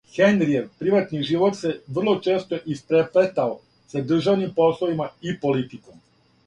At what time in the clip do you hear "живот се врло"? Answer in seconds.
1.27-2.15